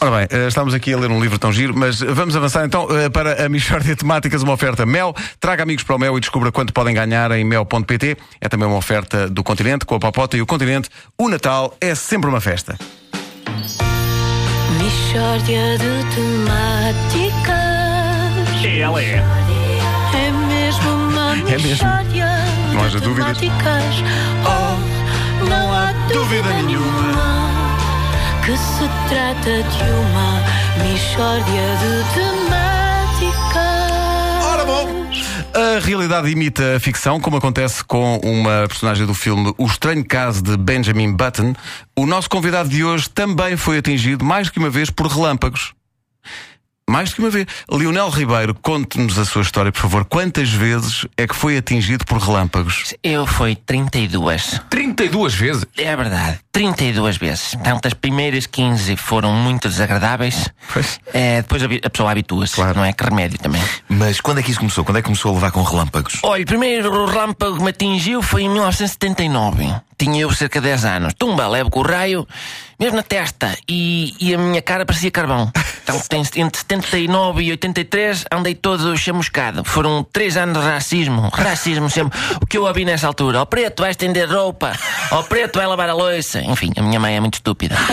[0.00, 2.86] Ora bem, eh, estamos aqui a ler um livro tão giro, mas vamos avançar então
[2.90, 5.14] eh, para a Michórdia Temáticas, uma oferta Mel.
[5.40, 8.16] Traga amigos para o Mel e descubra quanto podem ganhar em mel.pt.
[8.40, 10.90] É também uma oferta do Continente, com a Papota e o Continente.
[11.18, 12.76] O Natal é sempre uma festa.
[14.78, 17.56] Mishória de temáticas.
[18.64, 19.24] Ela é.
[20.14, 21.88] É mesmo uma É mesmo.
[21.88, 23.38] Não de haja dúvidas.
[24.44, 27.55] Oh, não há dúvida nenhuma
[28.46, 30.40] que se trata de uma
[30.88, 33.64] mixória de temáticas.
[34.44, 34.86] Ora bom!
[35.52, 40.40] A realidade imita a ficção, como acontece com uma personagem do filme O Estranho Caso
[40.42, 41.54] de Benjamin Button.
[41.96, 45.75] O nosso convidado de hoje também foi atingido mais que uma vez por relâmpagos.
[46.88, 47.46] Mais do que uma vez.
[47.70, 50.04] Lionel Ribeiro, conte-nos a sua história, por favor.
[50.04, 52.94] Quantas vezes é que foi atingido por relâmpagos?
[53.02, 54.60] Eu fui 32.
[54.70, 55.66] 32 vezes.
[55.76, 57.54] É verdade, 32 vezes.
[57.56, 60.48] Portanto, as primeiras 15 foram muito desagradáveis.
[60.72, 61.00] Pois.
[61.12, 62.76] É, depois a, a pessoa habitua-se, Claro.
[62.78, 62.92] não é?
[62.92, 63.62] Que remédio também.
[63.88, 64.84] Mas quando é que isso começou?
[64.84, 66.20] Quando é que começou a levar com relâmpagos?
[66.22, 69.74] Olha, o primeiro relâmpago que me atingiu foi em 1979.
[69.98, 71.14] Tinha eu cerca de 10 anos.
[71.14, 72.26] Tumba, levo com o raio,
[72.78, 73.56] mesmo na testa.
[73.68, 75.50] E, e a minha cara parecia carvão.
[75.86, 79.62] Então, entre 79 e 83, andei todo chamuscado.
[79.62, 81.28] Foram 3 anos de racismo.
[81.32, 82.18] Racismo sempre.
[82.42, 83.40] O que eu ouvi nessa altura?
[83.40, 84.72] Ó preto, vai estender roupa.
[85.12, 86.40] Ó preto, vai lavar a louça.
[86.40, 87.76] Enfim, a minha mãe é muito estúpida.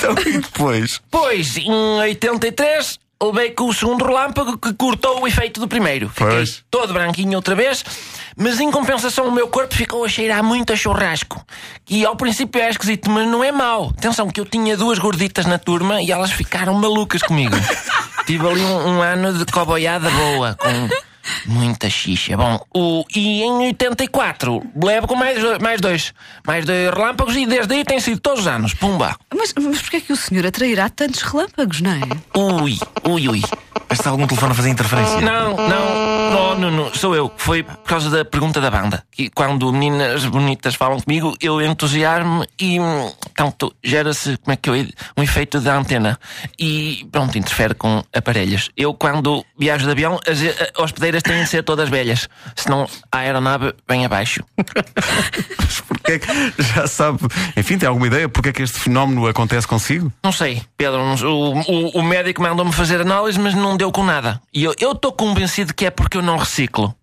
[0.00, 1.00] Então, e depois?
[1.10, 6.08] Pois, em 83, levei com o segundo relâmpago que cortou o efeito do primeiro.
[6.08, 6.64] Fiquei Pois.
[6.70, 7.84] todo branquinho outra vez,
[8.36, 11.44] mas em compensação o meu corpo ficou a cheirar muito a churrasco.
[11.88, 13.92] E ao princípio é esquisito, mas não é mau.
[13.96, 17.56] Atenção que eu tinha duas gorditas na turma e elas ficaram malucas comigo.
[18.26, 20.88] Tive ali um, um ano de coboiada boa, com
[21.46, 22.36] muita xixa.
[22.36, 26.12] Bom, o, e em 84 levo com mais, dois- mais dois.
[26.46, 28.74] Mais dois relâmpagos e desde aí tem sido todos os anos.
[28.74, 29.16] Pumba.
[29.34, 32.00] Mas, mas porquê é que o senhor atrairá tantos relâmpagos, não é?
[32.38, 33.42] Ui, ui, ui.
[33.90, 35.20] Está algum telefone a fazer interferência?
[35.20, 37.30] Não, não, não, Nuno, sou eu.
[37.36, 39.02] Foi por causa da pergunta da banda.
[39.10, 42.78] Que quando meninas bonitas falam comigo, eu entusiasmo e,
[43.34, 44.74] pronto, gera-se, como é que eu
[45.16, 46.18] um efeito da antena.
[46.58, 48.70] E, pronto, interfere com aparelhos.
[48.76, 52.28] Eu, quando viajo de avião, as eh, hospedeiras têm de ser todas velhas.
[52.56, 54.42] Senão a aeronave vem abaixo.
[55.88, 57.18] Porque é que já sabe?
[57.56, 60.12] Enfim, tem alguma ideia porque é que este fenómeno acontece consigo?
[60.22, 64.02] Não sei, Pedro, não- o, o, o médico mandou-me fazer análise, mas não deu com
[64.04, 64.40] nada.
[64.52, 66.94] E eu estou convencido que é porque eu não reciclo.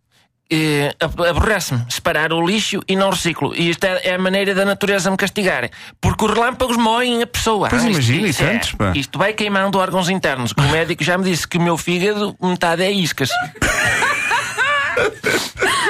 [0.49, 3.53] Eh, ab- Aborrece-me separar o lixo e não reciclo.
[3.53, 5.69] E isto é, é a maneira da natureza me castigar.
[5.99, 7.67] Porque os relâmpagos moem a pessoa.
[7.67, 8.93] Pois Ah, imagina, isto, antes, pá.
[8.95, 10.53] isto vai queimando órgãos internos.
[10.57, 13.29] O médico já me disse que o meu fígado metade é iscas.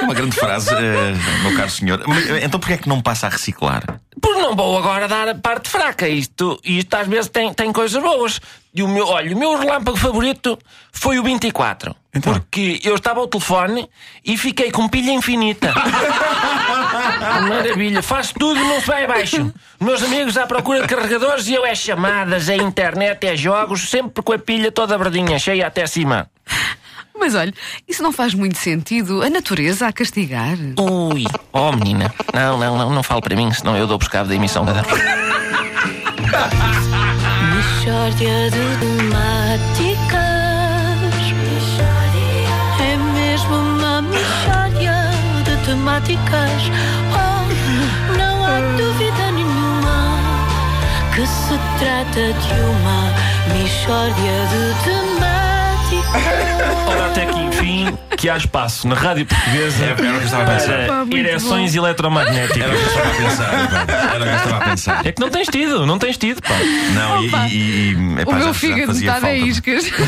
[0.02, 2.02] Uma grande frase, eh, meu caro senhor.
[2.06, 3.82] Mas, eh, então porquê é que não passa a reciclar?
[4.20, 6.08] Pois não vou agora dar a parte fraca.
[6.08, 8.40] Isto, isto às vezes tem, tem coisas boas.
[8.74, 10.58] E o meu, olha, o meu relâmpago favorito
[10.92, 11.94] foi o 24.
[12.14, 12.32] Então?
[12.32, 13.88] Porque eu estava ao telefone
[14.24, 15.72] e fiquei com pilha infinita.
[17.48, 19.52] Maravilha, faço tudo não se vai abaixo.
[19.80, 24.22] Meus amigos à procura de carregadores e eu é chamadas, é internet, é jogos, sempre
[24.22, 26.28] com a pilha toda verdinha, cheia até cima.
[27.18, 27.52] Mas olha,
[27.86, 29.22] isso não faz muito sentido.
[29.22, 30.56] A natureza a castigar.
[30.78, 34.28] Ui, oh menina, não, não, não, não fale para mim, senão eu dou por cabo
[34.28, 34.74] da emissão da.
[37.54, 40.28] Mixória de temáticas.
[42.80, 45.10] É mesmo uma mixória
[45.44, 46.62] de temáticas.
[47.12, 50.18] Oh, não há dúvida nenhuma
[51.14, 53.12] que se trata de uma
[53.58, 55.47] mixória de temáticas.
[56.86, 60.42] Ora, até que enfim, que há espaço na rádio portuguesa Era o que eu estava
[60.42, 60.86] a pensar.
[60.86, 61.74] para muito ereções.
[61.76, 61.94] Era o
[62.76, 63.86] que eu estava a pensar.
[63.86, 63.92] pá.
[64.14, 65.06] Era o que eu estava a pensar.
[65.06, 66.54] É que não tens tido, não tens tido, pá.
[66.94, 67.48] Não, e, Opa.
[67.48, 69.32] e, e, epá, o já- meu já fígado fazia é falta.
[69.36, 69.90] iscas.